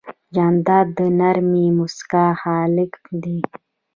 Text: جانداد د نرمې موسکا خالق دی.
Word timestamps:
جانداد 0.35 0.87
د 0.97 0.99
نرمې 1.19 1.65
موسکا 1.77 2.25
خالق 2.41 2.93
دی. 3.23 3.39